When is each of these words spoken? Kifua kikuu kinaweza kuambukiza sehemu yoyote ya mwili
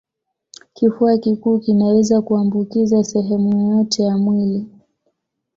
Kifua 0.73 1.17
kikuu 1.17 1.59
kinaweza 1.59 2.21
kuambukiza 2.21 3.03
sehemu 3.03 3.59
yoyote 3.59 4.03
ya 4.03 4.17
mwili 4.17 4.65